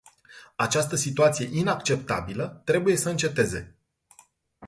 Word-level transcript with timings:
Această 0.55 0.95
situație 0.95 1.49
inacceptabilă 1.57 2.61
trebuie 2.65 2.95
să 2.95 3.09
înceteze. 3.09 3.75